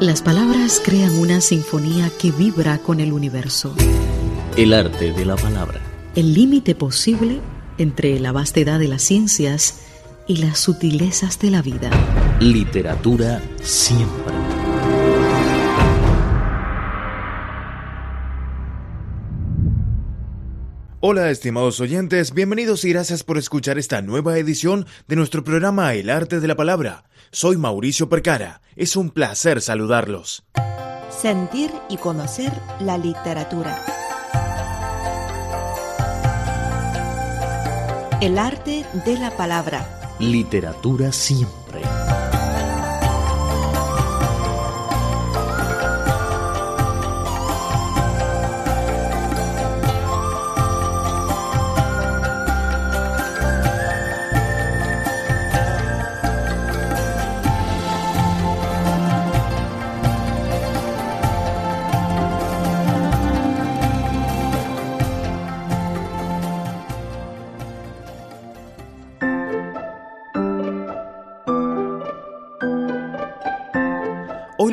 [0.00, 3.74] Las palabras crean una sinfonía que vibra con el universo.
[4.54, 5.80] El arte de la palabra.
[6.14, 7.40] El límite posible
[7.78, 9.80] entre la vastedad de las ciencias
[10.26, 11.88] y las sutilezas de la vida.
[12.40, 14.35] Literatura siempre.
[21.08, 26.10] Hola estimados oyentes, bienvenidos y gracias por escuchar esta nueva edición de nuestro programa El
[26.10, 27.04] arte de la palabra.
[27.30, 30.42] Soy Mauricio Percara, es un placer saludarlos.
[31.08, 33.84] Sentir y conocer la literatura.
[38.20, 40.16] El arte de la palabra.
[40.18, 41.65] Literatura siempre.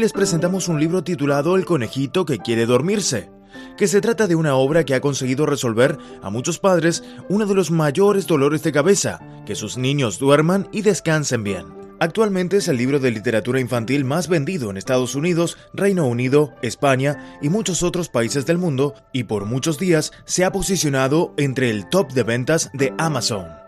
[0.04, 3.32] Les presentamos un libro titulado El conejito que quiere dormirse,
[3.78, 7.56] que se trata de una obra que ha conseguido resolver a muchos padres uno de
[7.56, 11.68] los mayores dolores de cabeza, que sus niños duerman y descansen bien.
[12.02, 17.38] Actualmente es el libro de literatura infantil más vendido en Estados Unidos, Reino Unido, España
[17.42, 21.88] y muchos otros países del mundo, y por muchos días se ha posicionado entre el
[21.88, 23.63] top de ventas de Amazon.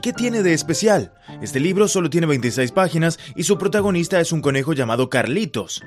[0.00, 1.12] ¿Y qué tiene de especial?
[1.42, 5.82] Este libro solo tiene 26 páginas y su protagonista es un conejo llamado Carlitos.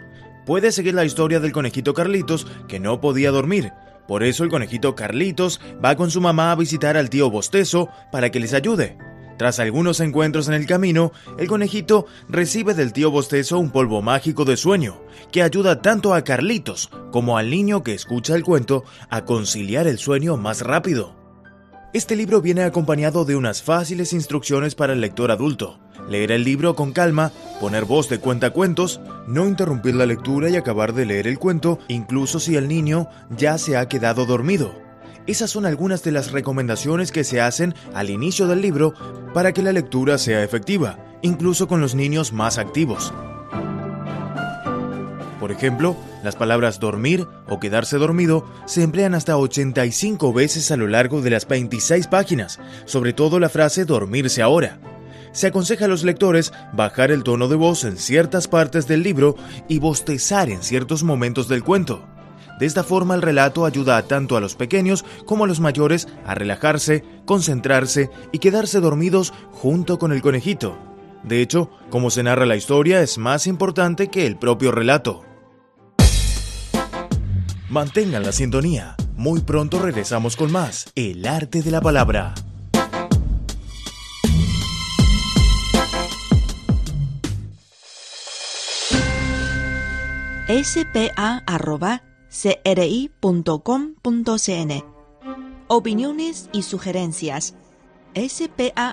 [0.45, 3.71] Puede seguir la historia del conejito Carlitos que no podía dormir.
[4.07, 8.29] Por eso el conejito Carlitos va con su mamá a visitar al tío Bostezo para
[8.29, 8.99] que les ayude.
[9.39, 14.45] Tras algunos encuentros en el camino, el conejito recibe del tío Bostezo un polvo mágico
[14.45, 19.25] de sueño, que ayuda tanto a Carlitos como al niño que escucha el cuento a
[19.25, 21.22] conciliar el sueño más rápido.
[21.93, 25.79] Este libro viene acompañado de unas fáciles instrucciones para el lector adulto.
[26.09, 27.31] Leer el libro con calma,
[27.61, 32.39] poner voz de cuentacuentos, no interrumpir la lectura y acabar de leer el cuento, incluso
[32.39, 34.73] si el niño ya se ha quedado dormido.
[35.27, 38.95] Esas son algunas de las recomendaciones que se hacen al inicio del libro
[39.35, 43.13] para que la lectura sea efectiva, incluso con los niños más activos.
[45.43, 50.87] Por ejemplo, las palabras dormir o quedarse dormido se emplean hasta 85 veces a lo
[50.87, 54.79] largo de las 26 páginas, sobre todo la frase dormirse ahora.
[55.33, 59.35] Se aconseja a los lectores bajar el tono de voz en ciertas partes del libro
[59.67, 62.05] y bostezar en ciertos momentos del cuento.
[62.57, 66.35] De esta forma el relato ayuda tanto a los pequeños como a los mayores a
[66.35, 70.77] relajarse, concentrarse y quedarse dormidos junto con el conejito.
[71.21, 75.25] De hecho, como se narra la historia es más importante que el propio relato.
[77.73, 78.95] Mantengan la sintonía.
[79.15, 80.93] Muy pronto regresamos con más.
[80.93, 82.35] El arte de la palabra.
[90.47, 91.63] spa.cri.com.cn
[95.67, 97.55] Opiniones y sugerencias.
[98.13, 98.83] spa.cri.com.cn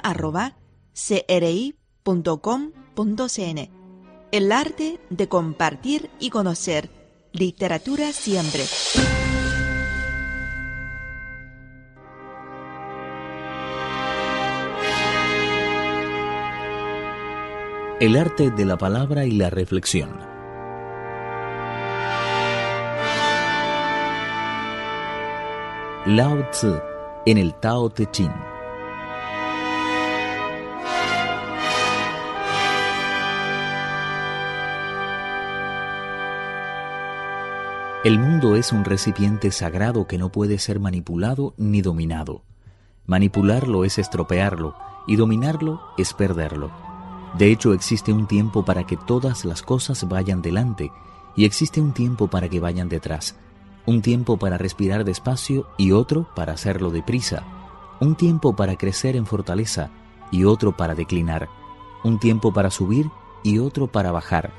[4.32, 6.99] El arte de compartir y conocer
[7.32, 8.64] Literatura siempre.
[18.00, 20.10] El arte de la palabra y la reflexión.
[26.06, 26.80] Lao Tzu
[27.26, 28.49] en el Tao Te Ching.
[38.02, 42.44] El mundo es un recipiente sagrado que no puede ser manipulado ni dominado.
[43.04, 44.74] Manipularlo es estropearlo
[45.06, 46.70] y dominarlo es perderlo.
[47.36, 50.91] De hecho, existe un tiempo para que todas las cosas vayan delante
[51.36, 53.36] y existe un tiempo para que vayan detrás.
[53.84, 57.42] Un tiempo para respirar despacio y otro para hacerlo deprisa.
[58.00, 59.91] Un tiempo para crecer en fortaleza
[60.30, 61.50] y otro para declinar.
[62.03, 63.10] Un tiempo para subir
[63.42, 64.53] y otro para bajar.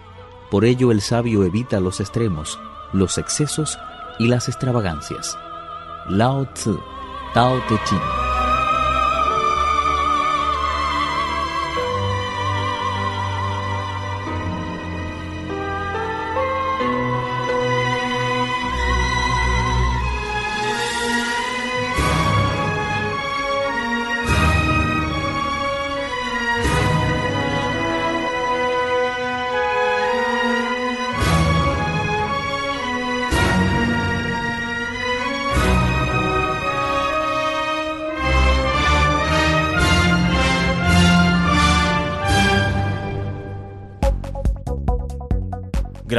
[0.52, 2.60] Por ello el sabio evita los extremos
[2.94, 3.80] los excesos
[4.20, 5.38] y las extravagancias.
[6.10, 6.80] Lao Tzu,
[7.34, 8.31] Tao Te Ching.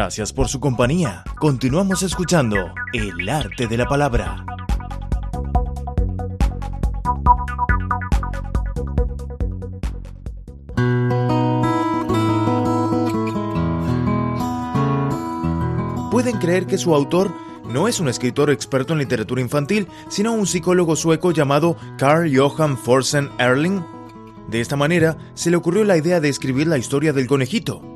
[0.03, 1.23] Gracias por su compañía.
[1.39, 2.57] Continuamos escuchando
[2.93, 4.45] El arte de la palabra.
[16.11, 17.33] Pueden creer que su autor
[17.69, 22.77] no es un escritor experto en literatura infantil, sino un psicólogo sueco llamado Carl Johan
[22.77, 23.85] Forsen Erling.
[24.49, 27.92] De esta manera, se le ocurrió la idea de escribir la historia del conejito.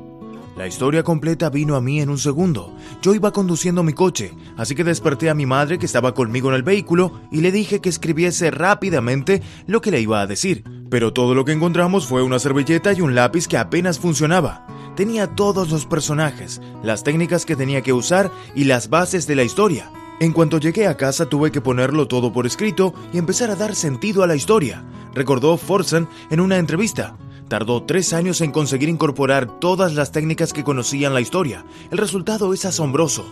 [0.57, 2.73] La historia completa vino a mí en un segundo.
[3.03, 6.55] Yo iba conduciendo mi coche, así que desperté a mi madre que estaba conmigo en
[6.55, 10.63] el vehículo y le dije que escribiese rápidamente lo que le iba a decir.
[10.89, 14.65] Pero todo lo que encontramos fue una servilleta y un lápiz que apenas funcionaba.
[14.95, 19.43] Tenía todos los personajes, las técnicas que tenía que usar y las bases de la
[19.43, 19.91] historia.
[20.19, 23.75] En cuanto llegué a casa tuve que ponerlo todo por escrito y empezar a dar
[23.75, 24.83] sentido a la historia,
[25.13, 27.15] recordó Forsen en una entrevista.
[27.47, 31.65] Tardó tres años en conseguir incorporar todas las técnicas que conocían la historia.
[31.91, 33.25] El resultado es asombroso.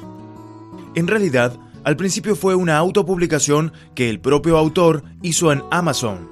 [0.96, 6.30] En realidad, al principio fue una autopublicación que el propio autor hizo en Amazon.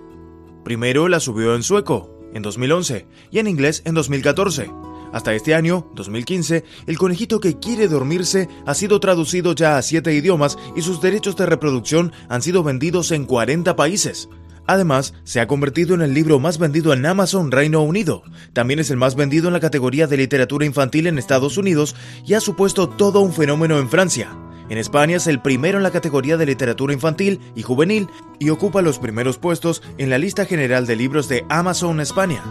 [0.64, 4.72] Primero la subió en sueco, en 2011, y en inglés en 2014.
[5.12, 10.14] Hasta este año, 2015, El conejito que quiere dormirse ha sido traducido ya a siete
[10.14, 14.30] idiomas y sus derechos de reproducción han sido vendidos en 40 países.
[14.66, 18.24] Además, se ha convertido en el libro más vendido en Amazon Reino Unido.
[18.54, 21.96] También es el más vendido en la categoría de literatura infantil en Estados Unidos
[22.26, 24.36] y ha supuesto todo un fenómeno en Francia.
[24.70, 28.08] En España es el primero en la categoría de literatura infantil y juvenil
[28.40, 32.42] y ocupa los primeros puestos en la lista general de libros de Amazon España.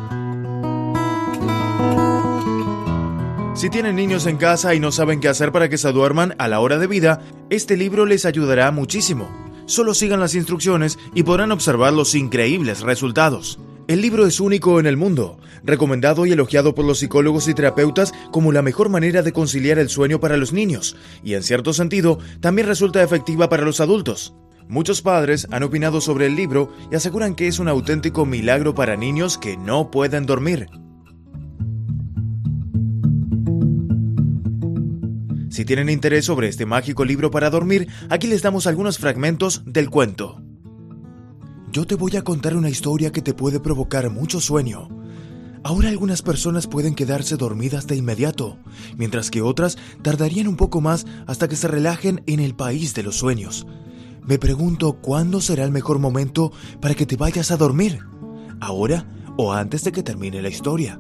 [3.55, 6.49] Si tienen niños en casa y no saben qué hacer para que se duerman a
[6.49, 9.52] la hora de vida, este libro les ayudará muchísimo.
[9.73, 13.59] Solo sigan las instrucciones y podrán observar los increíbles resultados.
[13.89, 18.13] El libro es único en el mundo, recomendado y elogiado por los psicólogos y terapeutas
[18.33, 22.19] como la mejor manera de conciliar el sueño para los niños, y en cierto sentido
[22.41, 24.35] también resulta efectiva para los adultos.
[24.69, 28.99] Muchos padres han opinado sobre el libro y aseguran que es un auténtico milagro para
[28.99, 30.69] niños que no pueden dormir.
[35.53, 39.91] Si tienen interés sobre este mágico libro para dormir, aquí les damos algunos fragmentos del
[39.91, 40.41] cuento.
[41.71, 44.89] Yo te voy a contar una historia que te puede provocar mucho sueño.
[45.63, 48.57] Ahora algunas personas pueden quedarse dormidas de inmediato,
[48.97, 53.03] mientras que otras tardarían un poco más hasta que se relajen en el país de
[53.03, 53.67] los sueños.
[54.27, 56.51] Me pregunto cuándo será el mejor momento
[56.81, 57.99] para que te vayas a dormir.
[58.59, 59.07] ¿Ahora
[59.37, 60.99] o antes de que termine la historia?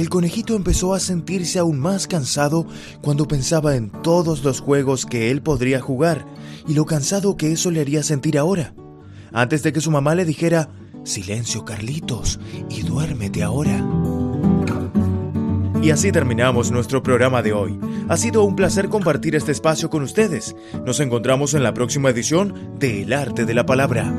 [0.00, 2.66] El conejito empezó a sentirse aún más cansado
[3.02, 6.24] cuando pensaba en todos los juegos que él podría jugar
[6.66, 8.72] y lo cansado que eso le haría sentir ahora.
[9.30, 10.70] Antes de que su mamá le dijera,
[11.04, 13.86] Silencio Carlitos y duérmete ahora.
[15.82, 17.78] Y así terminamos nuestro programa de hoy.
[18.08, 20.56] Ha sido un placer compartir este espacio con ustedes.
[20.86, 24.10] Nos encontramos en la próxima edición de El Arte de la Palabra.